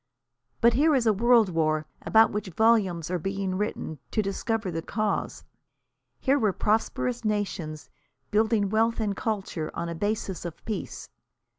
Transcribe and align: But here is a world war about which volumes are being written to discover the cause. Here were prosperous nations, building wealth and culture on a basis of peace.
But 0.61 0.73
here 0.73 0.95
is 0.95 1.05
a 1.05 1.13
world 1.13 1.49
war 1.49 1.85
about 2.01 2.31
which 2.31 2.47
volumes 2.57 3.11
are 3.11 3.19
being 3.19 3.53
written 3.59 3.99
to 4.09 4.23
discover 4.23 4.71
the 4.71 4.81
cause. 4.81 5.43
Here 6.19 6.39
were 6.39 6.53
prosperous 6.53 7.23
nations, 7.23 7.87
building 8.31 8.69
wealth 8.71 8.99
and 8.99 9.15
culture 9.15 9.69
on 9.75 9.89
a 9.89 9.93
basis 9.93 10.43
of 10.43 10.65
peace. 10.65 11.07